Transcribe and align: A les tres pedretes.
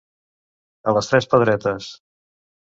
A 0.91 0.93
les 0.97 1.09
tres 1.11 1.29
pedretes. 1.35 1.91